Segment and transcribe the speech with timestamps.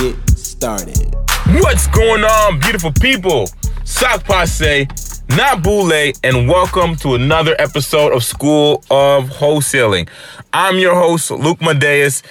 [0.00, 1.14] get started.
[1.46, 3.48] What's going on, beautiful people?
[3.84, 4.86] Sock Passe,
[5.30, 10.08] not Boule, and welcome to another episode of School of Wholesaling.
[10.52, 12.22] I'm your host, Luc Madeus,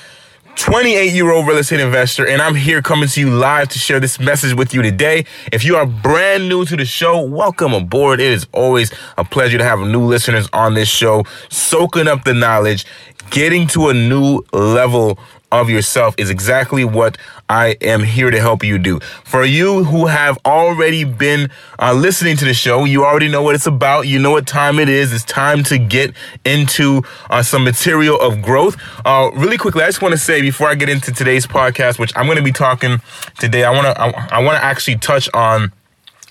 [0.58, 4.00] 28 year old real estate investor, and I'm here coming to you live to share
[4.00, 5.26] this message with you today.
[5.52, 8.20] If you are brand new to the show, welcome aboard.
[8.20, 12.36] It is always a pleasure to have new listeners on this show, soaking up the
[12.36, 12.86] knowledge,
[13.32, 15.18] getting to a new level
[15.52, 17.18] of yourself is exactly what
[17.50, 19.00] I am here to help you do.
[19.24, 23.56] For you who have already been uh, listening to the show, you already know what
[23.56, 24.08] it's about.
[24.08, 25.14] You know what time it is.
[25.14, 28.78] It's time to get into uh, some material of growth.
[29.06, 32.12] Uh, really quickly, I just want to say before I get into today's podcast, which
[32.16, 33.00] I'm going to be talking
[33.40, 35.72] today, I want to I, I want to actually touch on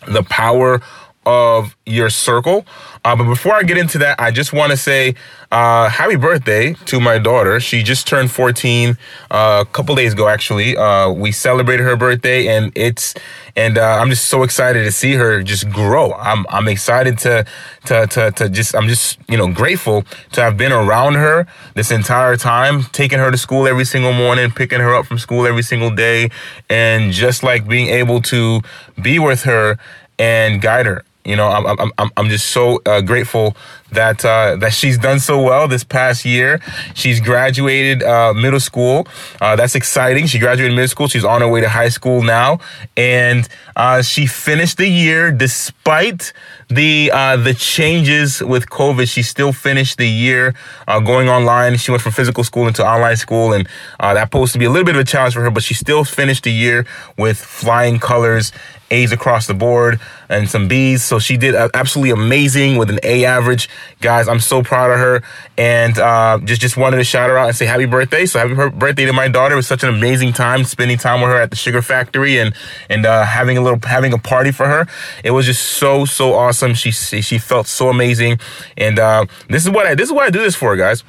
[0.07, 0.81] the power
[1.27, 2.67] of your circle.
[3.05, 5.15] Uh, but before I get into that, I just want to say
[5.53, 7.61] uh, happy birthday to my daughter.
[7.61, 8.97] She just turned 14
[9.31, 10.77] uh, a couple days ago, actually.
[10.77, 13.15] Uh, we celebrated her birthday, and it's
[13.55, 16.13] and uh, I'm just so excited to see her just grow.
[16.15, 17.45] I'm I'm excited to
[17.87, 21.91] to to to just I'm just you know grateful to have been around her this
[21.91, 25.63] entire time, taking her to school every single morning, picking her up from school every
[25.63, 26.31] single day,
[26.71, 28.61] and just like being able to
[29.01, 29.79] be with her
[30.19, 33.57] and guide her you know, I'm I'm I'm just so uh, grateful
[33.93, 36.61] that uh, that she's done so well this past year.
[36.95, 39.09] She's graduated uh, middle school.
[39.41, 40.27] Uh, that's exciting.
[40.27, 41.09] She graduated middle school.
[41.09, 42.59] She's on her way to high school now,
[42.95, 46.35] and uh, she finished the year despite
[46.69, 49.09] the uh, the changes with COVID.
[49.09, 50.55] She still finished the year
[50.87, 51.79] going online.
[51.79, 53.67] She went from physical school into online school, and
[53.99, 55.51] that posed to be a little bit of a challenge for her.
[55.51, 56.85] But she still finished the year
[57.17, 58.53] with flying colors
[58.95, 61.03] A's across the board and some B's.
[61.03, 63.69] So she did absolutely amazing with an A average.
[64.01, 65.23] Guys, I'm so proud of her
[65.59, 68.27] and uh, just just wanted to shout her out and say happy birthday.
[68.27, 69.55] So happy birthday to my daughter.
[69.55, 72.55] It was such an amazing time spending time with her at the sugar factory and
[72.89, 74.87] and uh, having a little having a party for her.
[75.23, 76.75] It was just so so awesome.
[76.75, 78.39] She she felt so amazing
[78.77, 81.03] and uh, this is what I this is what I do this for, guys.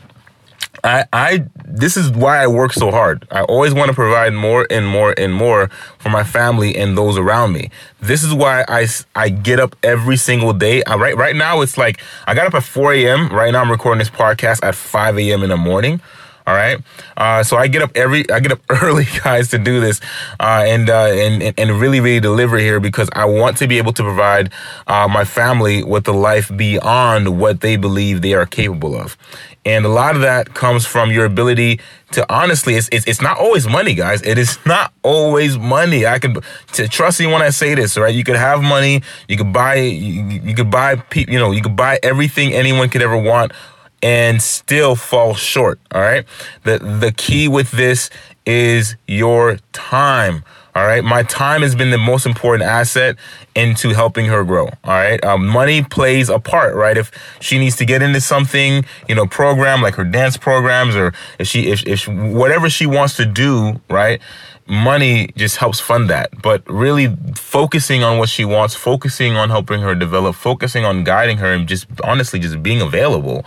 [0.85, 3.27] I, I, this is why I work so hard.
[3.31, 7.17] I always want to provide more and more and more for my family and those
[7.17, 7.71] around me.
[8.01, 10.83] This is why I, I get up every single day.
[10.83, 13.29] I, right, right now it's like I got up at 4 a.m.
[13.29, 15.41] Right now I'm recording this podcast at 5 a.m.
[15.41, 16.01] in the morning.
[16.47, 16.79] All right.
[17.17, 19.99] Uh, so I get up every, I get up early, guys, to do this,
[20.39, 23.93] uh, and, uh, and, and really, really deliver here because I want to be able
[23.93, 24.51] to provide,
[24.85, 29.17] uh, my family with a life beyond what they believe they are capable of.
[29.65, 31.79] And a lot of that comes from your ability
[32.11, 34.21] to honestly, it's, it's, it's not always money, guys.
[34.21, 36.05] It is not always money.
[36.05, 36.37] I can
[36.73, 38.13] to trust me when I say this, right?
[38.13, 41.75] You could have money, you could buy, you, you could buy, you know, you could
[41.75, 43.51] buy everything anyone could ever want
[44.05, 45.79] and still fall short.
[45.91, 46.25] All right.
[46.61, 48.11] The, the key with this
[48.45, 50.43] is your time.
[50.75, 51.03] All right.
[51.03, 53.15] My time has been the most important asset
[53.55, 54.65] into helping her grow.
[54.65, 55.23] All right.
[55.25, 56.95] Um, money plays a part, right?
[56.95, 61.11] If she needs to get into something, you know, program like her dance programs or
[61.39, 64.21] if she, if, if whatever she wants to do, right?
[64.67, 66.29] Money just helps fund that.
[66.41, 71.37] But really focusing on what she wants, focusing on helping her develop, focusing on guiding
[71.37, 73.45] her, and just honestly just being available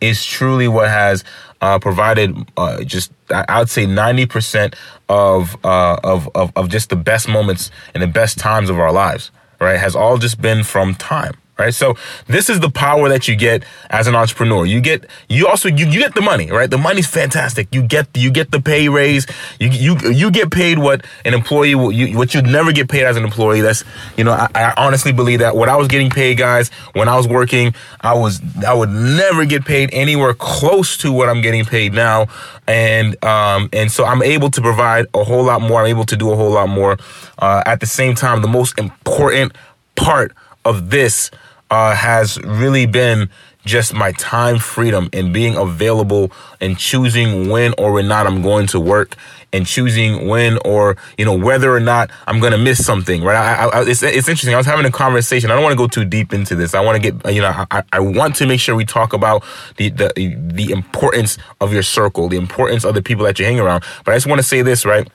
[0.00, 1.24] is truly what has
[1.60, 4.76] uh, provided uh, just I would say ninety percent
[5.08, 8.92] of, uh, of of of just the best moments and the best times of our
[8.92, 9.30] lives.
[9.60, 11.74] Right, has all just been from time right?
[11.74, 11.96] So
[12.26, 14.64] this is the power that you get as an entrepreneur.
[14.64, 16.70] You get, you also, you, you get the money, right?
[16.70, 17.74] The money's fantastic.
[17.74, 19.26] You get, you get the pay raise.
[19.58, 23.04] You, you, you get paid what an employee will, you, what you'd never get paid
[23.04, 23.60] as an employee.
[23.60, 23.84] That's,
[24.16, 27.16] you know, I, I honestly believe that what I was getting paid, guys, when I
[27.16, 31.64] was working, I was, I would never get paid anywhere close to what I'm getting
[31.64, 32.28] paid now.
[32.66, 35.80] And, um, and so I'm able to provide a whole lot more.
[35.80, 36.98] I'm able to do a whole lot more.
[37.38, 39.52] Uh, at the same time, the most important
[39.96, 40.32] part
[40.64, 41.30] of this
[41.70, 43.28] uh, has really been
[43.64, 48.66] just my time freedom and being available and choosing when or when not I'm going
[48.68, 49.14] to work
[49.52, 53.22] and choosing when or you know whether or not I'm going to miss something.
[53.22, 53.36] Right?
[53.36, 54.54] I, I, it's it's interesting.
[54.54, 55.50] I was having a conversation.
[55.50, 56.74] I don't want to go too deep into this.
[56.74, 59.44] I want to get you know I, I want to make sure we talk about
[59.76, 63.60] the the the importance of your circle, the importance of the people that you hang
[63.60, 63.84] around.
[64.04, 65.08] But I just want to say this right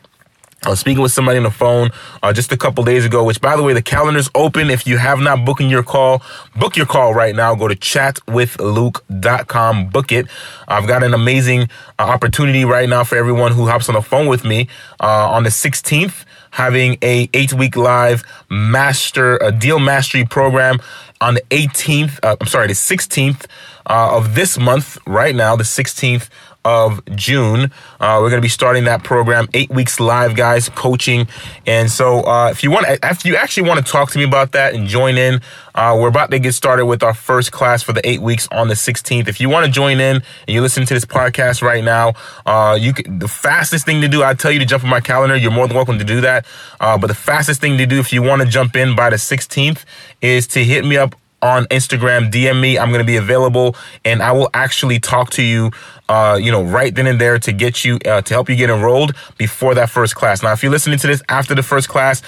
[0.65, 1.89] I was speaking with somebody on the phone
[2.21, 4.69] uh, just a couple days ago, which by the way, the calendar's open.
[4.69, 6.21] If you have not booking your call,
[6.55, 7.53] book your call right now.
[7.53, 10.27] Go to chatwithluke.com, book it.
[10.67, 11.63] I've got an amazing
[11.99, 14.69] uh, opportunity right now for everyone who hops on the phone with me
[15.01, 20.79] uh, on the 16th, having a eight week live master, a deal mastery program
[21.19, 23.47] on the 18th, uh, I'm sorry, the 16th
[23.85, 26.29] uh, of this month right now, the 16th
[26.65, 27.71] of June.
[27.99, 31.27] Uh, we're going to be starting that program, eight weeks live, guys, coaching.
[31.65, 34.53] And so, uh, if you want, if you actually want to talk to me about
[34.53, 35.41] that and join in,
[35.75, 38.67] uh, we're about to get started with our first class for the eight weeks on
[38.67, 39.27] the 16th.
[39.27, 42.13] If you want to join in and you're listening to this podcast right now,
[42.45, 45.01] uh, you can, the fastest thing to do, I tell you to jump on my
[45.01, 45.35] calendar.
[45.35, 46.45] You're more than welcome to do that.
[46.79, 49.15] Uh, but the fastest thing to do if you want to jump in by the
[49.15, 49.83] 16th
[50.21, 52.79] is to hit me up on Instagram, DM me.
[52.79, 53.75] I'm going to be available
[54.05, 55.71] and I will actually talk to you,
[56.07, 58.69] uh, you know, right then and there to get you, uh, to help you get
[58.69, 60.41] enrolled before that first class.
[60.41, 62.21] Now, if you're listening to this after the first class,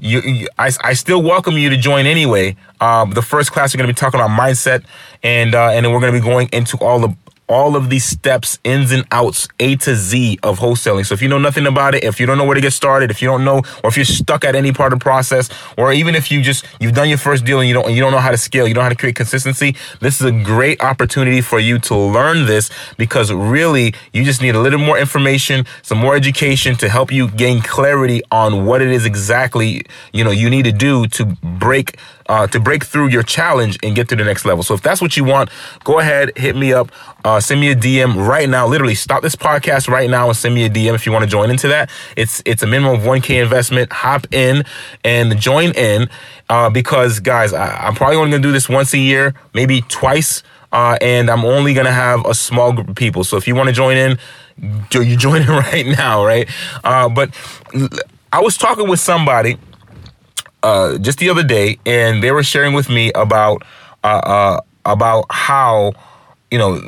[0.00, 2.56] you, you I, I still welcome you to join anyway.
[2.80, 4.84] Um, the first class, we're going to be talking about mindset
[5.22, 7.14] and, uh, and then we're going to be going into all the
[7.48, 11.04] all of these steps, ins and outs, A to Z of wholesaling.
[11.04, 13.10] So if you know nothing about it, if you don't know where to get started,
[13.10, 15.92] if you don't know, or if you're stuck at any part of the process, or
[15.92, 18.18] even if you just you've done your first deal and you don't you don't know
[18.18, 21.40] how to scale, you don't know how to create consistency, this is a great opportunity
[21.40, 25.98] for you to learn this because really you just need a little more information, some
[25.98, 30.48] more education to help you gain clarity on what it is exactly you know you
[30.48, 31.98] need to do to break
[32.32, 34.62] uh, to break through your challenge and get to the next level.
[34.62, 35.50] So if that's what you want,
[35.84, 36.90] go ahead, hit me up,
[37.26, 38.66] uh, send me a DM right now.
[38.66, 41.30] Literally, stop this podcast right now and send me a DM if you want to
[41.30, 41.90] join into that.
[42.16, 43.92] It's it's a minimum of 1K investment.
[43.92, 44.64] Hop in
[45.04, 46.08] and join in
[46.48, 50.42] uh, because, guys, I, I'm probably only to do this once a year, maybe twice.
[50.72, 53.24] Uh, and I'm only gonna have a small group of people.
[53.24, 54.18] So if you want to join in,
[54.90, 56.48] you join in right now, right?
[56.82, 57.28] Uh, but
[58.32, 59.58] I was talking with somebody
[60.62, 63.62] uh, just the other day, and they were sharing with me about
[64.04, 65.92] uh, uh, about how
[66.50, 66.78] you know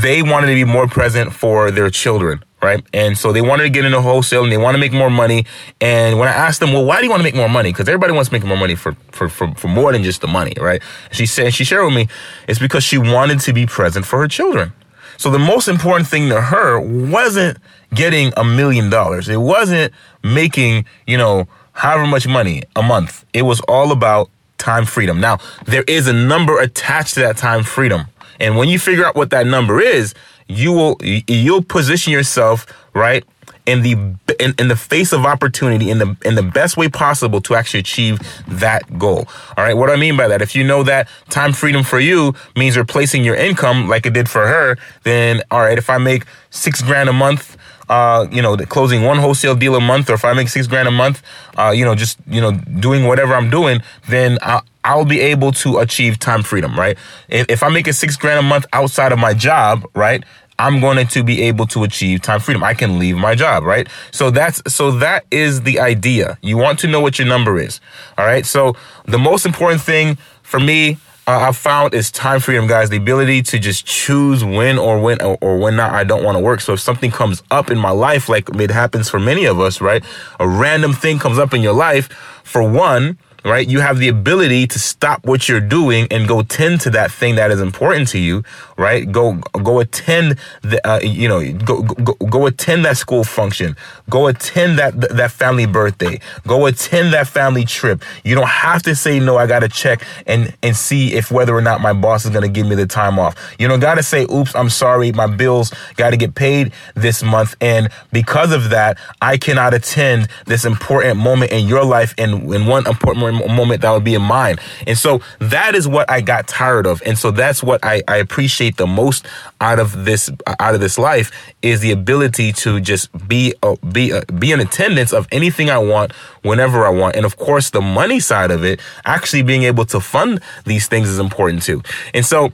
[0.00, 2.84] they wanted to be more present for their children, right?
[2.92, 5.44] And so they wanted to get into wholesale and they want to make more money.
[5.80, 7.70] And when I asked them, well, why do you want to make more money?
[7.70, 10.28] Because everybody wants to make more money for, for for for more than just the
[10.28, 10.82] money, right?
[11.12, 12.08] She said she shared with me
[12.48, 14.72] it's because she wanted to be present for her children.
[15.18, 17.58] So the most important thing to her wasn't
[17.94, 19.28] getting a million dollars.
[19.28, 19.92] It wasn't
[20.24, 23.24] making, you know, however much money a month.
[23.32, 25.20] It was all about time freedom.
[25.20, 28.06] Now, there is a number attached to that time freedom.
[28.38, 30.14] And when you figure out what that number is,
[30.48, 33.24] you will you'll position yourself, right?
[33.64, 33.92] In the
[34.40, 37.80] in, in the face of opportunity in the in the best way possible to actually
[37.80, 38.18] achieve
[38.48, 39.28] that goal.
[39.56, 39.76] All right.
[39.76, 40.42] What do I mean by that?
[40.42, 44.28] If you know that time freedom for you means replacing your income like it did
[44.28, 47.56] for her, then all right, if I make six grand a month
[47.92, 50.88] uh, you know, closing one wholesale deal a month, or if I make six grand
[50.88, 51.22] a month,
[51.58, 55.52] uh, you know, just you know, doing whatever I'm doing, then I'll, I'll be able
[55.52, 56.96] to achieve time freedom, right?
[57.28, 60.24] If, if I'm making six grand a month outside of my job, right?
[60.58, 62.64] I'm going to be able to achieve time freedom.
[62.64, 63.86] I can leave my job, right?
[64.10, 66.38] So that's so that is the idea.
[66.40, 67.78] You want to know what your number is.
[68.16, 68.46] All right?
[68.46, 68.74] So
[69.04, 70.96] the most important thing for me
[71.26, 72.90] uh, I've found is time freedom, guys.
[72.90, 76.36] The ability to just choose when or when or, or when not I don't want
[76.36, 76.60] to work.
[76.60, 79.80] So if something comes up in my life, like it happens for many of us,
[79.80, 80.02] right?
[80.40, 82.08] A random thing comes up in your life.
[82.42, 83.68] For one, right?
[83.68, 87.36] You have the ability to stop what you're doing and go tend to that thing
[87.36, 88.42] that is important to you,
[88.82, 89.10] right?
[89.10, 93.76] Go go attend the uh, you know go, go go attend that school function.
[94.10, 96.20] Go attend that that family birthday.
[96.46, 98.02] Go attend that family trip.
[98.24, 99.38] You don't have to say no.
[99.38, 102.42] I got to check and and see if whether or not my boss is going
[102.42, 103.36] to give me the time off.
[103.58, 107.22] You don't got to say oops, I'm sorry, my bills got to get paid this
[107.22, 112.52] month and because of that, I cannot attend this important moment in your life and
[112.52, 114.56] in one important moment that would be in mine.
[114.86, 117.02] And so that is what I got tired of.
[117.06, 119.26] And so that's what I, I appreciate the most
[119.60, 121.30] out of this, out of this life
[121.62, 125.78] is the ability to just be, uh, be, uh, be in attendance of anything I
[125.78, 126.12] want
[126.42, 127.16] whenever I want.
[127.16, 131.08] And of course, the money side of it, actually being able to fund these things
[131.08, 131.82] is important too.
[132.14, 132.52] And so,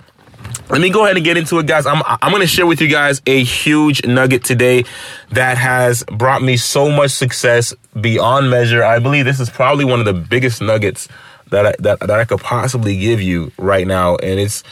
[0.70, 1.87] let me go ahead and get into it, guys.
[1.87, 4.84] I'm I'm going to share with you guys a huge nugget today
[5.30, 8.84] that has brought me so much success beyond measure.
[8.84, 11.08] I believe this is probably one of the biggest nuggets
[11.50, 14.62] that I, that that I could possibly give you right now, and it's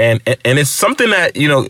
[0.00, 1.68] and and, it's something that you know,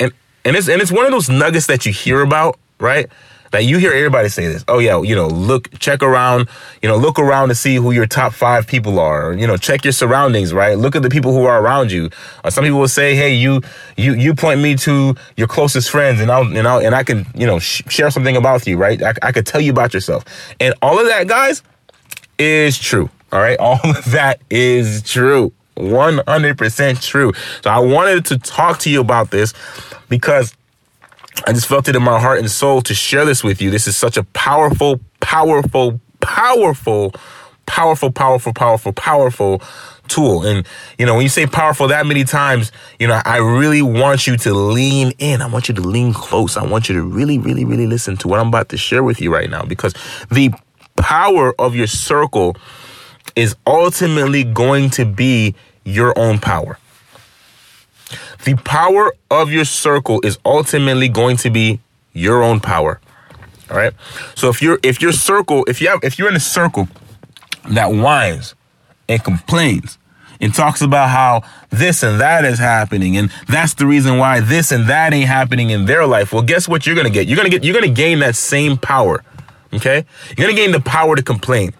[0.00, 0.12] and
[0.44, 3.10] and it's and it's one of those nuggets that you hear about, right?
[3.52, 4.64] that you hear everybody say this.
[4.66, 6.48] Oh yeah, you know, look, check around,
[6.82, 9.32] you know, look around to see who your top five people are.
[9.34, 10.76] You know, check your surroundings, right?
[10.76, 12.10] Look at the people who are around you.
[12.42, 13.60] Uh, some people will say, hey, you,
[13.96, 17.26] you, you point me to your closest friends, and I'll, and I'll, and I can,
[17.34, 19.00] you know, sh- share something about you, right?
[19.02, 20.24] I, I could tell you about yourself,
[20.58, 21.62] and all of that, guys,
[22.38, 23.10] is true.
[23.30, 25.52] All right, all of that is true.
[25.76, 27.32] 100% true.
[27.62, 29.54] So I wanted to talk to you about this
[30.08, 30.54] because
[31.46, 33.70] I just felt it in my heart and soul to share this with you.
[33.70, 37.14] This is such a powerful, powerful, powerful,
[37.66, 39.62] powerful, powerful, powerful, powerful
[40.08, 40.44] tool.
[40.44, 40.66] And,
[40.98, 44.36] you know, when you say powerful that many times, you know, I really want you
[44.36, 45.40] to lean in.
[45.40, 46.56] I want you to lean close.
[46.56, 49.20] I want you to really, really, really listen to what I'm about to share with
[49.20, 49.94] you right now because
[50.30, 50.52] the
[50.96, 52.56] power of your circle
[53.36, 56.78] is ultimately going to be your own power.
[58.44, 61.80] The power of your circle is ultimately going to be
[62.12, 63.00] your own power.
[63.70, 63.92] All right.
[64.34, 66.88] So if you're if your circle, if you have if you're in a circle
[67.70, 68.54] that whines
[69.08, 69.98] and complains
[70.40, 74.72] and talks about how this and that is happening and that's the reason why this
[74.72, 76.32] and that ain't happening in their life.
[76.32, 77.26] Well, guess what you're going to get?
[77.28, 79.24] You're going to get you're going to gain that same power.
[79.72, 80.04] Okay?
[80.36, 81.72] You're going to gain the power to complain.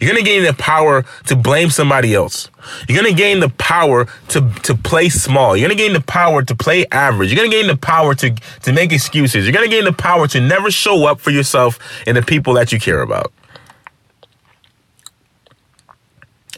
[0.00, 2.50] You're going to gain the power to blame somebody else.
[2.88, 5.56] You're going to gain the power to, to play small.
[5.56, 7.30] You're going to gain the power to play average.
[7.30, 8.30] You're going to gain the power to,
[8.62, 9.44] to make excuses.
[9.44, 12.54] You're going to gain the power to never show up for yourself and the people
[12.54, 13.32] that you care about.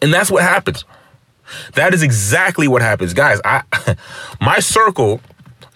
[0.01, 0.85] And that's what happens.
[1.75, 3.15] That is exactly what happens.
[3.15, 3.63] Guys, I
[4.41, 5.21] my circle,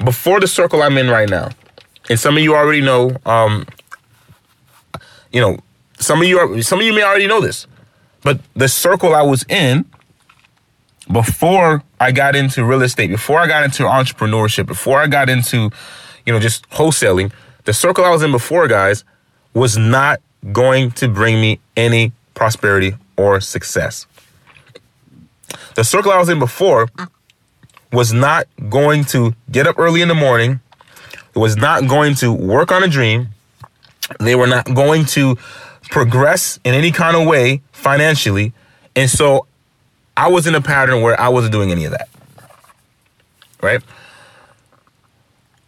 [0.05, 1.51] before the circle I'm in right now,
[2.09, 3.67] and some of you already know, um,
[5.33, 5.59] you know,
[6.03, 7.67] some of you are, some of you may already know this,
[8.23, 9.85] but the circle I was in
[11.11, 15.71] before I got into real estate, before I got into entrepreneurship, before I got into,
[16.25, 17.33] you know, just wholesaling,
[17.65, 19.05] the circle I was in before, guys,
[19.55, 20.21] was not
[20.53, 24.07] going to bring me any prosperity or success.
[25.75, 26.89] The circle I was in before
[27.93, 30.61] was not going to get up early in the morning.
[31.35, 33.29] It was not going to work on a dream.
[34.19, 35.37] They were not going to
[35.93, 38.55] progress in any kind of way financially.
[38.97, 39.47] And so
[40.17, 42.09] I was in a pattern where I wasn't doing any of that.
[43.61, 43.83] Right?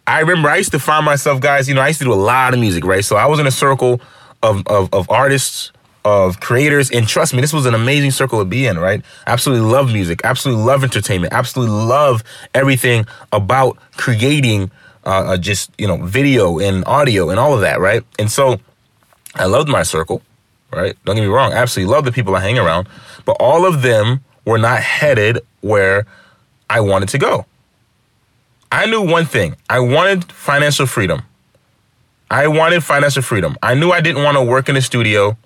[0.07, 2.15] I remember I used to find myself, guys, you know, I used to do a
[2.15, 3.05] lot of music, right?
[3.05, 4.01] So I was in a circle
[4.41, 5.71] of, of, of artists,
[6.03, 9.05] of creators, and trust me, this was an amazing circle to be in, right?
[9.27, 12.23] Absolutely love music, absolutely love entertainment, absolutely love
[12.55, 14.71] everything about creating
[15.05, 18.03] uh, uh just, you know, video and audio and all of that, right?
[18.17, 18.59] And so
[19.35, 20.21] I loved my circle,
[20.71, 20.95] right?
[21.05, 21.53] Don't get me wrong.
[21.53, 22.87] I absolutely love the people I hang around,
[23.25, 26.05] but all of them were not headed where
[26.69, 27.45] I wanted to go.
[28.71, 29.55] I knew one thing.
[29.69, 31.21] I wanted financial freedom.
[32.29, 33.57] I wanted financial freedom.
[33.61, 35.37] I knew I didn't want to work in a studio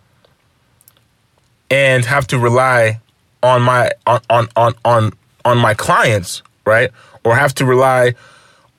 [1.70, 3.00] and have to rely
[3.44, 5.14] on my on on on on,
[5.46, 6.92] on my clients, right?
[7.24, 8.16] Or have to rely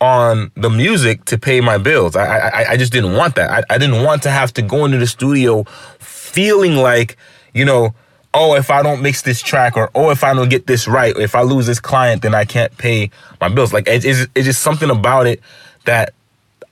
[0.00, 2.16] on the music to pay my bills.
[2.16, 3.50] I I, I just didn't want that.
[3.50, 5.64] I, I didn't want to have to go into the studio
[5.98, 7.16] feeling like,
[7.52, 7.94] you know,
[8.32, 11.16] oh, if I don't mix this track or oh, if I don't get this right,
[11.16, 13.72] or if I lose this client, then I can't pay my bills.
[13.72, 15.40] Like it's, it's just something about it
[15.84, 16.14] that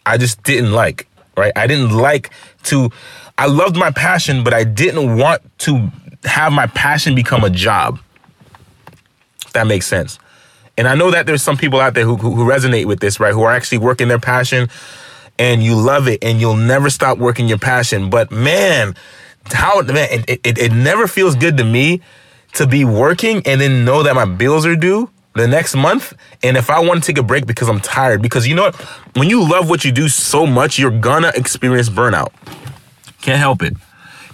[0.06, 1.06] I just didn't like,
[1.36, 1.52] right?
[1.56, 2.30] I didn't like
[2.64, 2.90] to,
[3.36, 5.90] I loved my passion, but I didn't want to
[6.24, 8.00] have my passion become a job.
[9.44, 10.18] If that makes sense.
[10.78, 13.34] And I know that there's some people out there who, who, resonate with this, right?
[13.34, 14.68] Who are actually working their passion
[15.36, 18.10] and you love it and you'll never stop working your passion.
[18.10, 18.94] But man,
[19.46, 22.00] how, man, it, it, it never feels good to me
[22.54, 26.14] to be working and then know that my bills are due the next month.
[26.44, 28.76] And if I want to take a break because I'm tired, because you know what?
[29.16, 32.32] When you love what you do so much, you're gonna experience burnout.
[33.20, 33.74] Can't help it.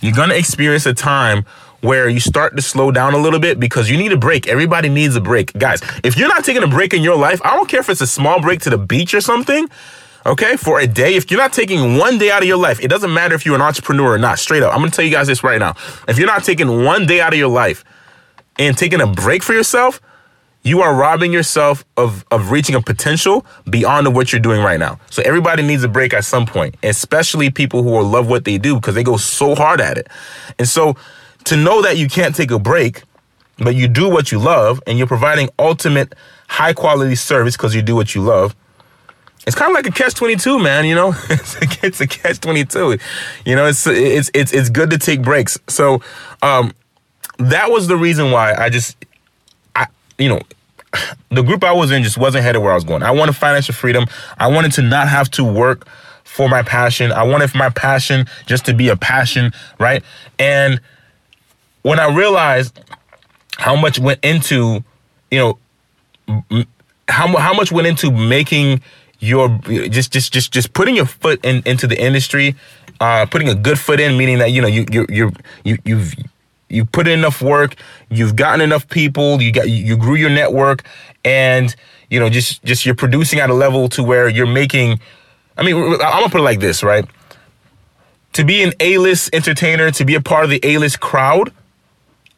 [0.03, 1.47] You're gonna experience a time
[1.85, 4.49] where you start to slow down a little bit because you need a break.
[4.49, 5.53] Everybody needs a break.
[5.53, 8.01] Guys, if you're not taking a break in your life, I don't care if it's
[8.01, 9.69] a small break to the beach or something,
[10.25, 12.89] okay, for a day, if you're not taking one day out of your life, it
[12.89, 14.73] doesn't matter if you're an entrepreneur or not, straight up.
[14.73, 15.75] I'm gonna tell you guys this right now.
[16.09, 17.85] If you're not taking one day out of your life
[18.59, 20.01] and taking a break for yourself,
[20.63, 24.99] you are robbing yourself of, of reaching a potential beyond what you're doing right now.
[25.11, 28.77] So everybody needs a break at some point, especially people who love what they do
[28.77, 30.09] because they go so hard at it.
[30.59, 30.97] And so
[31.45, 33.03] to know that you can't take a break,
[33.59, 36.15] but you do what you love and you're providing ultimate
[36.49, 38.55] high quality service because you do what you love.
[39.47, 40.87] It's kind of like a catch twenty two, man.
[40.87, 42.99] You know, it's a, catch twenty two.
[43.45, 45.59] You know, it's it's it's it's good to take breaks.
[45.69, 46.01] So,
[46.43, 46.73] um,
[47.39, 48.97] that was the reason why I just,
[49.77, 49.87] I
[50.19, 50.41] you know,
[51.31, 53.03] the group I was in just wasn't headed where I was going.
[53.03, 54.07] I wanted financial freedom.
[54.39, 55.87] I wanted to not have to work
[56.23, 57.13] for my passion.
[57.13, 60.03] I wanted my passion just to be a passion, right?
[60.39, 60.81] And
[61.85, 62.81] when I realized
[63.59, 64.83] how much went into,
[65.31, 65.59] you know,
[67.09, 68.81] how how much went into making
[69.21, 72.57] your just just just just putting your foot in into the industry,
[73.01, 76.15] uh, putting a good foot in, meaning that you know you you you you you've
[76.71, 77.77] you put in enough work,
[78.09, 80.85] you've gotten enough people, you got you grew your network,
[81.23, 81.77] and
[82.09, 84.99] you know just just you're producing at a level to where you're making.
[85.59, 87.05] I mean, I'm gonna put it like this, right?
[88.33, 91.53] To be an A-list entertainer, to be a part of the A-list crowd,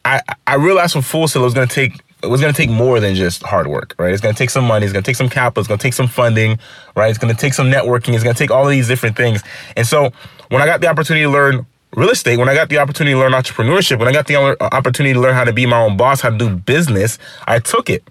[0.07, 2.99] I I realized from Full Sail it was gonna take it was gonna take more
[2.99, 4.11] than just hard work, right?
[4.11, 6.57] It's gonna take some money, it's gonna take some capital, it's gonna take some funding,
[6.95, 7.09] right?
[7.09, 9.43] It's gonna take some networking, it's gonna take all of these different things.
[9.75, 10.11] And so
[10.49, 13.19] when I got the opportunity to learn real estate, when I got the opportunity to
[13.19, 15.97] learn entrepreneurship, when I got the uh, opportunity to learn how to be my own
[15.97, 18.03] boss, how to do business, I took it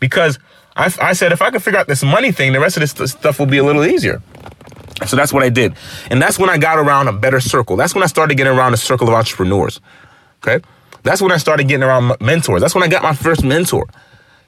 [0.00, 0.38] because
[0.74, 3.10] I, I said if I could figure out this money thing, the rest of this
[3.10, 4.22] stuff will be a little easier.
[5.06, 5.74] So that's what I did.
[6.10, 7.76] And that's when I got around a better circle.
[7.76, 9.80] That's when I started getting around a circle of entrepreneurs.
[10.42, 10.64] Okay.
[11.06, 12.60] That's when I started getting around mentors.
[12.60, 13.86] That's when I got my first mentor.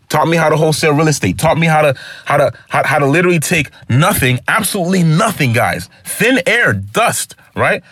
[0.08, 1.38] Taught me how to wholesale real estate.
[1.38, 5.88] Taught me how to how to how, how to literally take nothing, absolutely nothing, guys.
[6.04, 7.84] Thin air, dust, right?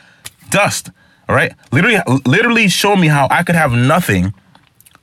[0.50, 0.90] Dust.
[1.28, 1.52] All right.
[1.70, 4.34] Literally, literally show me how I could have nothing.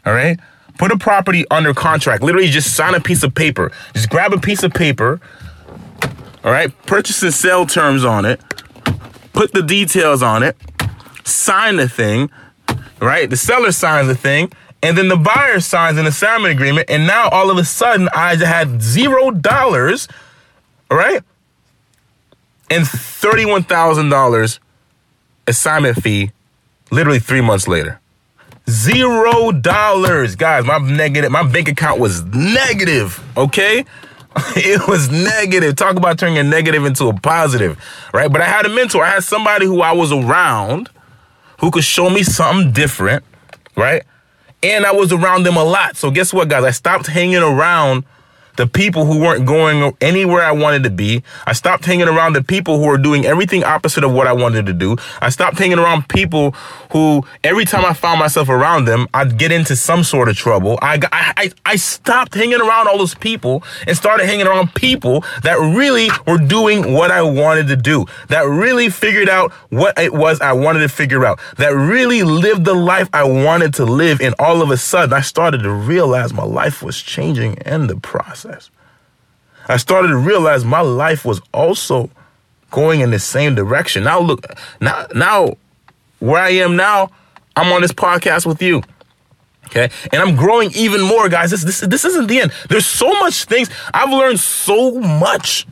[0.05, 0.37] All right.
[0.77, 2.21] Put a property under contract.
[2.21, 3.71] Literally, just sign a piece of paper.
[3.93, 5.21] Just grab a piece of paper.
[6.43, 6.69] All right.
[6.85, 8.41] Purchase and sell terms on it.
[9.31, 10.57] Put the details on it.
[11.23, 12.29] Sign the thing
[13.03, 13.29] right?
[13.29, 17.29] The seller signs the thing, and then the buyer signs an assignment agreement, and now
[17.29, 20.07] all of a sudden I had zero dollars,
[20.89, 21.21] right?
[22.69, 24.59] And thirty-one thousand dollars
[25.47, 26.31] assignment fee,
[26.91, 27.99] literally three months later.
[28.69, 30.65] Zero dollars, guys.
[30.65, 33.21] My negative, my bank account was negative.
[33.35, 33.83] Okay,
[34.55, 35.75] it was negative.
[35.75, 37.77] Talk about turning a negative into a positive,
[38.13, 38.31] right?
[38.31, 39.03] But I had a mentor.
[39.03, 40.89] I had somebody who I was around
[41.63, 43.23] who could show me something different,
[43.77, 44.03] right?
[44.61, 45.95] And I was around them a lot.
[45.95, 46.65] So guess what, guys?
[46.65, 48.03] I stopped hanging around
[48.55, 51.23] the people who weren't going anywhere I wanted to be.
[51.45, 54.65] I stopped hanging around the people who were doing everything opposite of what I wanted
[54.67, 54.95] to do.
[55.21, 56.51] I stopped hanging around people
[56.91, 60.77] who every time I found myself around them, I'd get into some sort of trouble.
[60.81, 65.57] I, I, I stopped hanging around all those people and started hanging around people that
[65.59, 70.41] really were doing what I wanted to do, that really figured out what it was
[70.41, 74.21] I wanted to figure out, that really lived the life I wanted to live.
[74.21, 77.95] And all of a sudden, I started to realize my life was changing in the
[77.95, 78.69] process process.
[79.67, 82.09] I started to realize my life was also
[82.71, 84.03] going in the same direction.
[84.03, 84.45] Now look,
[84.81, 85.57] now now
[86.19, 87.09] where I am now,
[87.55, 88.81] I'm on this podcast with you.
[89.67, 89.89] Okay.
[90.11, 91.51] And I'm growing even more, guys.
[91.51, 92.51] This this this isn't the end.
[92.69, 93.69] There's so much things.
[93.93, 95.65] I've learned so much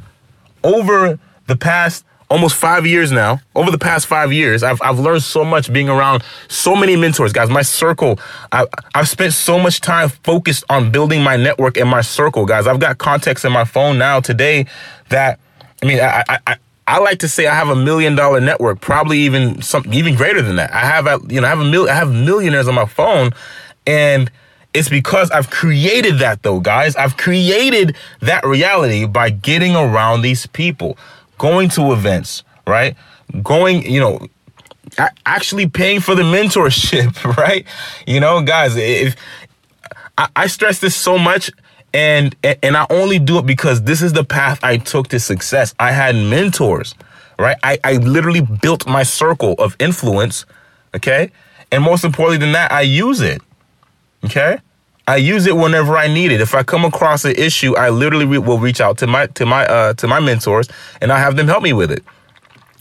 [0.63, 5.21] over the past almost five years now, over the past five years, I've, I've learned
[5.21, 7.49] so much being around so many mentors, guys.
[7.49, 8.19] My circle,
[8.53, 8.65] I,
[8.95, 12.67] I've spent so much time focused on building my network and my circle, guys.
[12.67, 14.65] I've got contacts in my phone now today
[15.09, 15.39] that,
[15.83, 16.55] I mean, I, I, I
[16.87, 20.41] I like to say I have a million dollar network, probably even some even greater
[20.41, 20.73] than that.
[20.73, 23.31] I have, you know, I have a mil, I have millionaires on my phone,
[23.87, 24.29] and
[24.73, 26.95] it's because I've created that though, guys.
[26.95, 30.97] I've created that reality by getting around these people
[31.41, 32.95] going to events, right?
[33.41, 34.27] Going, you know,
[35.25, 37.65] actually paying for the mentorship, right?
[38.05, 39.15] You know, guys, if
[40.35, 41.49] I, stress this so much
[41.93, 45.73] and and I only do it because this is the path I took to success.
[45.79, 46.93] I had mentors,
[47.39, 47.57] right?
[47.63, 50.45] I, I literally built my circle of influence,
[50.95, 51.31] okay?
[51.71, 53.41] And most importantly than that, I use it.
[54.25, 54.59] Okay?
[55.07, 56.41] I use it whenever I need it.
[56.41, 59.45] If I come across an issue, I literally re- will reach out to my to
[59.45, 60.69] my uh, to my mentors
[61.01, 62.03] and I have them help me with it.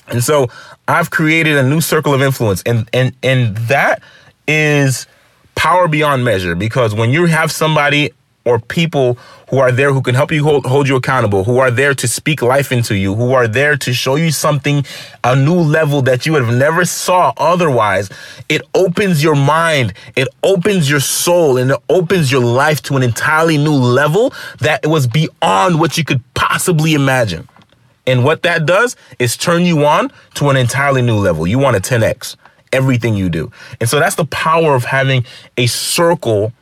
[0.08, 0.48] And so
[0.88, 4.02] I've created a new circle of influence, and and and that
[4.46, 5.06] is
[5.54, 8.10] power beyond measure because when you have somebody
[8.44, 9.14] or people
[9.50, 12.08] who are there who can help you hold, hold you accountable, who are there to
[12.08, 14.84] speak life into you, who are there to show you something,
[15.24, 18.08] a new level that you would have never saw otherwise.
[18.48, 23.02] It opens your mind, it opens your soul, and it opens your life to an
[23.02, 27.46] entirely new level that was beyond what you could possibly imagine.
[28.06, 31.46] And what that does is turn you on to an entirely new level.
[31.46, 32.36] You want a 10x
[32.72, 33.50] everything you do.
[33.80, 35.24] And so that's the power of having
[35.56, 36.52] a circle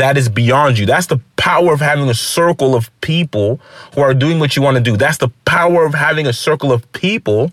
[0.00, 0.86] that is beyond you.
[0.86, 3.60] That's the power of having a circle of people
[3.94, 4.96] who are doing what you want to do.
[4.96, 7.52] That's the power of having a circle of people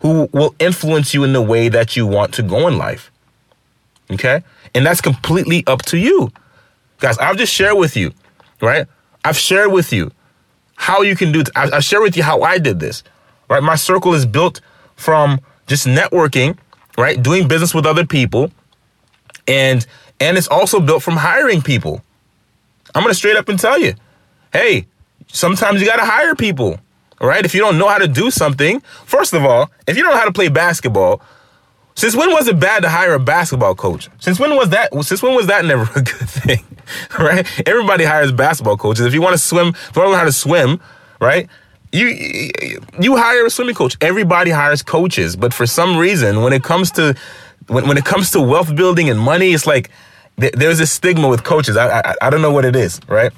[0.00, 3.10] who will influence you in the way that you want to go in life.
[4.10, 4.42] Okay?
[4.74, 6.30] And that's completely up to you.
[7.00, 8.12] Guys, I've just shared with you,
[8.60, 8.86] right?
[9.24, 10.10] I've shared with you
[10.76, 13.02] how you can do, th- I, I shared with you how I did this.
[13.48, 13.62] right?
[13.62, 14.60] My circle is built
[14.96, 16.56] from just networking,
[16.98, 17.20] right?
[17.22, 18.50] Doing business with other people.
[19.48, 19.86] And
[20.20, 22.02] and it's also built from hiring people.
[22.94, 23.94] I'm going to straight up and tell you,
[24.52, 24.86] hey,
[25.28, 26.78] sometimes you got to hire people,
[27.20, 27.44] right?
[27.44, 30.18] If you don't know how to do something, first of all, if you don't know
[30.18, 31.20] how to play basketball,
[31.94, 34.08] since when was it bad to hire a basketball coach?
[34.18, 34.92] Since when was that?
[35.02, 36.64] Since when was that never a good thing?
[37.18, 37.46] Right?
[37.66, 39.06] Everybody hires basketball coaches.
[39.06, 40.80] If you want to swim, if you want to learn how to swim,
[41.20, 41.48] right?
[41.92, 42.50] You
[43.00, 43.96] you hire a swimming coach.
[44.00, 47.14] Everybody hires coaches, but for some reason, when it comes to
[47.68, 49.90] when, when it comes to wealth building and money, it's like
[50.36, 51.76] there's a stigma with coaches.
[51.76, 53.32] I, I I don't know what it is, right?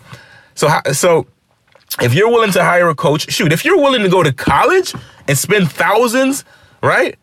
[0.55, 1.27] So so
[2.01, 4.95] if you're willing to hire a coach, shoot, if you're willing to go to college
[5.27, 6.45] and spend thousands,
[6.83, 7.17] right?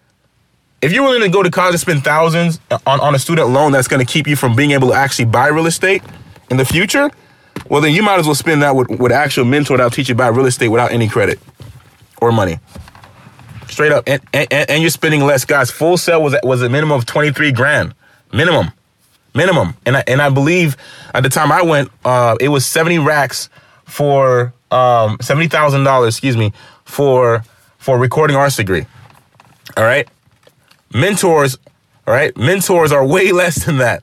[0.81, 3.71] If you're willing to go to college and spend thousands on, on a student loan
[3.71, 6.03] that's going to keep you from being able to actually buy real estate
[6.49, 7.09] in the future,
[7.69, 10.15] well, then you might as well spend that with, with actual mentor that'll teach you
[10.15, 11.39] about real estate without any credit
[12.21, 12.59] or money.
[13.67, 14.03] Straight up.
[14.07, 15.45] And, and, and you're spending less.
[15.45, 17.95] Guys, Full Sail was, was a minimum of 23 grand.
[18.31, 18.71] Minimum.
[19.35, 19.75] Minimum.
[19.85, 20.77] And I, and I believe
[21.13, 23.49] at the time I went, uh, it was 70 racks
[23.83, 26.53] for um, $70,000, excuse me,
[26.85, 27.43] for
[27.77, 28.83] for recording arts degree.
[29.77, 30.07] All right?
[30.91, 31.55] Mentors,
[32.07, 32.35] all right?
[32.35, 34.01] Mentors are way less than that.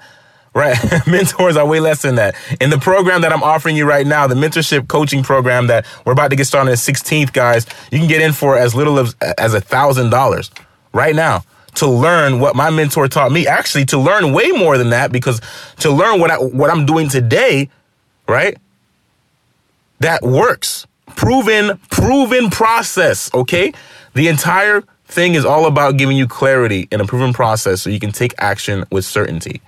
[0.55, 0.77] Right?
[1.07, 2.37] Mentors are way less than that.
[2.61, 6.12] In the program that I'm offering you right now, the mentorship coaching program that we're
[6.12, 8.99] about to get started on the 16th, guys, you can get in for as little
[8.99, 10.51] as as a thousand dollars
[10.92, 11.42] right now
[11.77, 13.47] to learn what my mentor taught me.
[13.47, 15.41] Actually, to learn way more than that because
[15.79, 17.69] to learn what I what I'm doing today,
[18.29, 18.57] right?
[20.01, 20.87] That works.
[21.15, 23.73] Proven, proven process, okay?
[24.15, 28.01] The entire thing is all about giving you clarity in a proven process so you
[28.01, 29.61] can take action with certainty.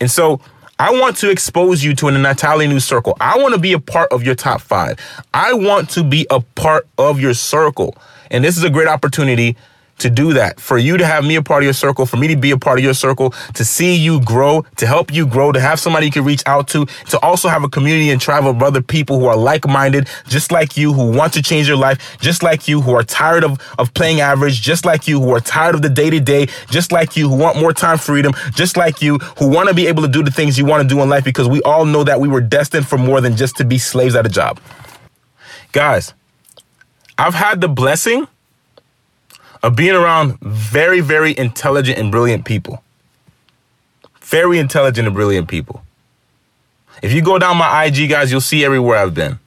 [0.00, 0.40] And so
[0.78, 3.16] I want to expose you to an entirely new circle.
[3.20, 4.98] I want to be a part of your top five.
[5.32, 7.96] I want to be a part of your circle.
[8.30, 9.56] And this is a great opportunity
[9.98, 12.28] to do that, for you to have me a part of your circle, for me
[12.28, 15.52] to be a part of your circle, to see you grow, to help you grow,
[15.52, 18.46] to have somebody you can reach out to, to also have a community and tribe
[18.46, 22.18] of other people who are like-minded, just like you, who want to change your life,
[22.20, 25.40] just like you, who are tired of, of playing average, just like you, who are
[25.40, 28.76] tired of the day to day, just like you, who want more time freedom, just
[28.76, 31.00] like you, who want to be able to do the things you want to do
[31.00, 33.64] in life because we all know that we were destined for more than just to
[33.64, 34.60] be slaves at a job.
[35.72, 36.14] Guys,
[37.18, 38.28] I've had the blessing
[39.66, 42.84] of being around very, very intelligent and brilliant people.
[44.20, 45.82] Very intelligent and brilliant people.
[47.02, 49.40] If you go down my IG, guys, you'll see everywhere I've been.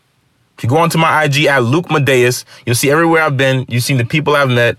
[0.57, 3.65] If you go onto my IG at Luc Madeus, you'll see everywhere I've been.
[3.69, 4.75] You've seen the people I've met.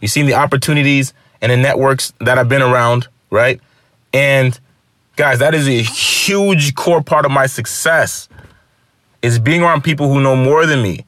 [0.00, 1.12] You've seen the opportunities
[1.42, 3.60] and the networks that I've been around, right?
[4.14, 4.58] And
[5.16, 8.30] guys, that is a huge core part of my success
[9.20, 11.04] is being around people who know more than me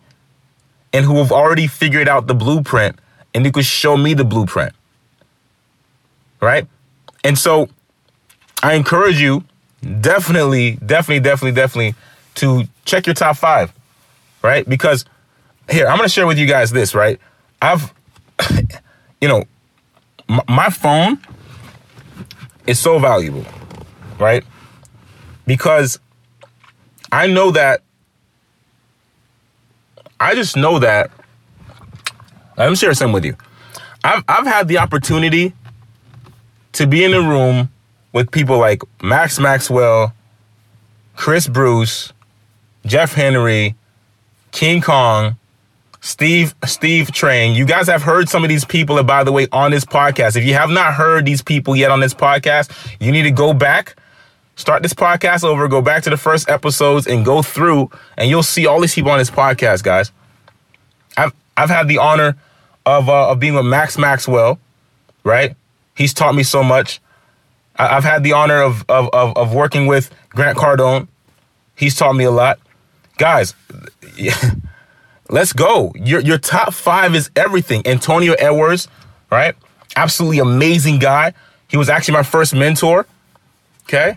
[0.93, 2.99] and who have already figured out the blueprint
[3.35, 4.75] and you could show me the blueprint.
[6.41, 6.67] Right?
[7.25, 7.69] And so
[8.63, 9.45] I encourage you
[10.01, 11.95] definitely, definitely, definitely, definitely
[12.37, 13.73] to check your top five.
[14.43, 14.69] Right?
[14.69, 15.05] Because
[15.71, 17.21] here, I'm going to share with you guys this, right?
[17.61, 17.95] I've,
[19.21, 19.45] you know,
[20.29, 21.19] my, my phone
[22.67, 23.45] is so valuable,
[24.19, 24.45] right?
[25.47, 25.99] Because
[27.11, 27.83] I know that,
[30.19, 31.11] I just know that
[32.59, 33.37] me share something with you.
[34.05, 35.53] I've I've had the opportunity
[36.73, 37.71] to be in a room
[38.13, 40.13] with people like Max Maxwell,
[41.17, 42.13] Chris Bruce,
[42.85, 43.75] Jeff Henry,
[44.51, 45.37] King Kong,
[46.01, 47.55] Steve Steve Trang.
[47.55, 50.37] You guys have heard some of these people, by the way, on this podcast.
[50.37, 53.55] If you have not heard these people yet on this podcast, you need to go
[53.55, 53.97] back,
[54.57, 58.43] start this podcast over, go back to the first episodes, and go through, and you'll
[58.43, 60.11] see all these people on this podcast, guys.
[61.17, 62.37] I've I've had the honor
[62.87, 64.59] of uh, of being with Max Maxwell,
[65.25, 65.55] right?
[65.95, 67.01] He's taught me so much.
[67.77, 71.09] I- have had the honor of, of of of working with Grant Cardone.
[71.77, 72.59] He's taught me a lot,
[73.19, 73.55] guys.
[75.29, 75.93] let's go.
[75.97, 77.87] Your your top five is everything.
[77.87, 78.89] Antonio Edwards,
[79.31, 79.55] right?
[79.97, 81.33] Absolutely amazing guy.
[81.69, 83.07] He was actually my first mentor.
[83.85, 84.17] Okay,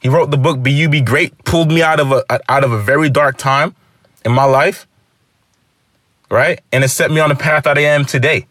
[0.00, 2.72] he wrote the book "Be You Be Great," pulled me out of a out of
[2.72, 3.74] a very dark time
[4.24, 4.86] in my life
[6.30, 6.60] right?
[6.72, 8.46] And it set me on the path that I am today.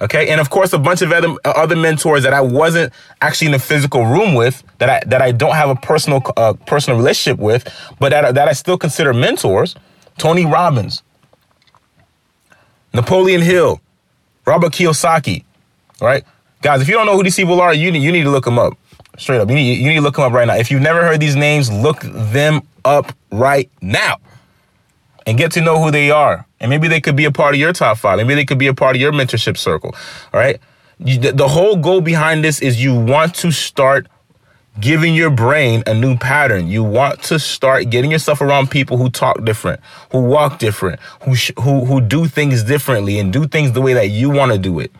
[0.00, 3.54] Okay, and of course, a bunch of other other mentors that I wasn't actually in
[3.54, 7.38] a physical room with, that I that I don't have a personal uh, personal relationship
[7.38, 9.76] with, but that that I still consider mentors.
[10.18, 11.02] Tony Robbins,
[12.92, 13.80] Napoleon Hill,
[14.46, 15.44] Robert Kiyosaki,
[16.00, 16.24] right?
[16.60, 18.44] Guys, if you don't know who these people are, you need, you need to look
[18.44, 18.76] them up.
[19.16, 20.56] Straight up, you need you need to look them up right now.
[20.56, 24.18] If you've never heard these names, look them up right now.
[25.26, 26.46] And get to know who they are.
[26.60, 28.18] And maybe they could be a part of your top five.
[28.18, 29.94] Maybe they could be a part of your mentorship circle.
[30.32, 30.60] All right.
[30.98, 34.06] You, the, the whole goal behind this is you want to start
[34.80, 36.68] giving your brain a new pattern.
[36.68, 39.80] You want to start getting yourself around people who talk different,
[40.12, 43.94] who walk different, who sh- who who do things differently and do things the way
[43.94, 44.92] that you want to do it.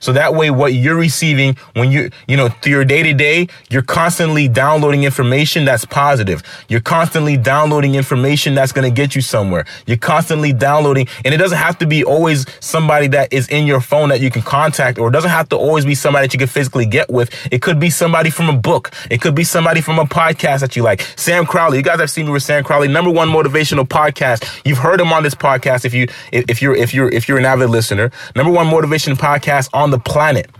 [0.00, 3.48] So that way, what you're receiving when you, you know, through your day to day,
[3.70, 6.42] you're constantly downloading information that's positive.
[6.68, 9.64] You're constantly downloading information that's going to get you somewhere.
[9.86, 13.80] You're constantly downloading, and it doesn't have to be always somebody that is in your
[13.80, 16.38] phone that you can contact, or it doesn't have to always be somebody that you
[16.38, 17.30] can physically get with.
[17.52, 18.92] It could be somebody from a book.
[19.10, 21.02] It could be somebody from a podcast that you like.
[21.16, 21.78] Sam Crowley.
[21.78, 24.62] You guys have seen me with Sam Crowley, number one motivational podcast.
[24.64, 27.44] You've heard him on this podcast if you if you're if you're if you're an
[27.44, 28.10] avid listener.
[28.36, 30.50] Number one motivation podcast on on the planet.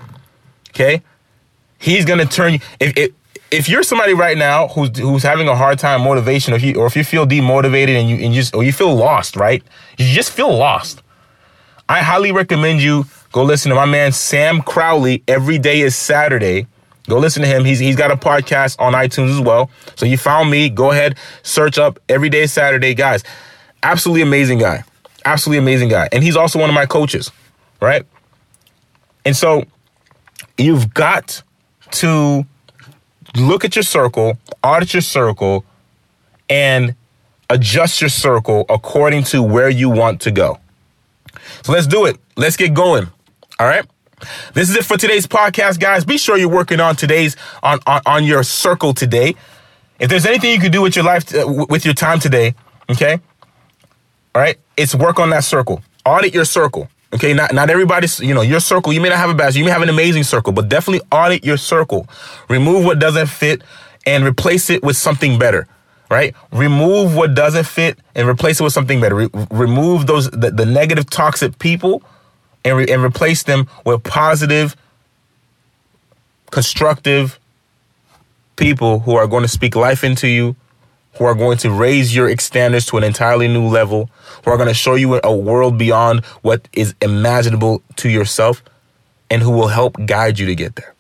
[0.71, 1.03] Okay?
[1.79, 3.11] He's gonna turn you if if
[3.51, 6.75] if you're somebody right now who's who's having a hard time motivation, or if you
[6.75, 9.63] or if you feel demotivated and you and you just or you feel lost, right?
[9.97, 11.03] You just feel lost.
[11.89, 15.23] I highly recommend you go listen to my man Sam Crowley.
[15.29, 16.67] Every day is Saturday.
[17.09, 17.65] Go listen to him.
[17.65, 19.71] He's he's got a podcast on iTunes as well.
[19.97, 20.69] So you found me.
[20.69, 23.23] Go ahead, search up every day Saturday, guys.
[23.83, 24.85] Absolutely amazing guy.
[25.25, 26.09] Absolutely amazing guy.
[26.13, 27.31] And he's also one of my coaches,
[27.81, 28.05] right?
[29.29, 29.63] And so
[30.57, 31.43] you've got
[31.91, 32.47] to
[33.37, 35.67] look at your circle, audit your circle,
[36.49, 36.95] and
[37.51, 40.59] adjust your circle according to where you want to go.
[41.63, 42.17] So let's do it.
[42.39, 43.09] Let's get going.
[43.61, 43.85] All right.
[44.55, 46.07] This is it for today's podcast, guys.
[46.07, 49.35] Be sure you're working on today's on on, on your circle today.
[50.01, 52.55] If there's anything you can do with your life uh, with your time today,
[52.89, 53.21] okay?
[54.35, 55.83] All right, it's work on that circle.
[56.07, 56.89] Audit your circle.
[57.15, 59.65] Okay, not not everybody's, you know, your circle, you may not have a bad, you
[59.65, 62.07] may have an amazing circle, but definitely audit your circle.
[62.49, 63.63] Remove what doesn't fit
[64.07, 65.67] and replace it with something better.
[66.11, 66.35] Right?
[66.53, 69.15] Remove what doesn't fit and replace it with something better.
[69.15, 72.03] Re- remove those the, the, negative toxic people
[72.65, 74.75] and re- and replace them with positive
[76.51, 77.39] constructive
[78.57, 80.57] people who are going to speak life into you,
[81.17, 84.11] who are going to raise your standards to an entirely new level,
[84.45, 88.63] who are going to show you a world beyond what is imaginable to yourself,
[89.31, 90.95] and who will help guide you to get there.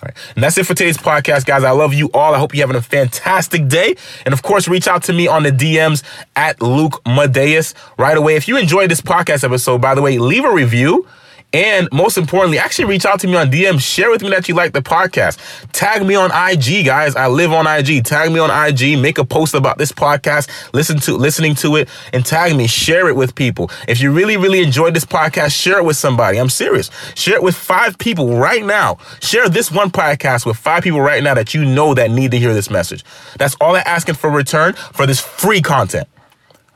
[0.00, 0.16] All right.
[0.36, 1.64] And that's it for today's podcast, guys.
[1.64, 2.32] I love you all.
[2.32, 3.96] I hope you're having a fantastic day.
[4.24, 6.04] And of course, reach out to me on the DMs
[6.36, 8.36] at Luc Madeus right away.
[8.36, 11.04] If you enjoyed this podcast episode, by the way, leave a review
[11.52, 13.80] and most importantly, actually reach out to me on DM.
[13.80, 15.38] Share with me that you like the podcast.
[15.72, 17.16] Tag me on IG, guys.
[17.16, 18.04] I live on IG.
[18.04, 18.98] Tag me on IG.
[18.98, 20.48] Make a post about this podcast.
[20.74, 22.66] Listen to listening to it and tag me.
[22.66, 23.70] Share it with people.
[23.88, 26.38] If you really, really enjoyed this podcast, share it with somebody.
[26.38, 26.90] I'm serious.
[27.14, 28.98] Share it with five people right now.
[29.20, 32.38] Share this one podcast with five people right now that you know that need to
[32.38, 33.04] hear this message.
[33.38, 36.08] That's all I'm asking for return for this free content.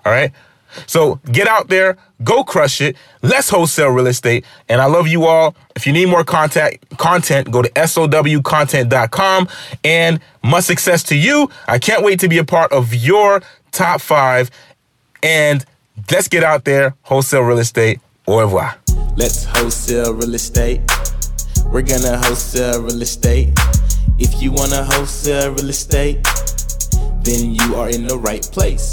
[0.06, 0.32] All right.
[0.86, 2.96] So get out there, go crush it.
[3.22, 4.44] Let's wholesale real estate.
[4.68, 5.54] And I love you all.
[5.76, 9.48] If you need more contact content, go to sowcontent.com
[9.84, 11.50] and much success to you.
[11.68, 14.50] I can't wait to be a part of your top five.
[15.22, 15.64] And
[16.10, 18.00] let's get out there, wholesale real estate.
[18.26, 18.76] Au revoir.
[19.16, 20.80] Let's wholesale real estate.
[21.66, 23.58] We're gonna wholesale real estate.
[24.18, 26.22] If you wanna wholesale real estate,
[27.22, 28.92] then you are in the right place.